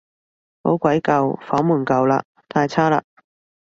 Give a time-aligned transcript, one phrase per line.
[0.63, 3.03] 好鬼舊，房門舊嘞，太差嘞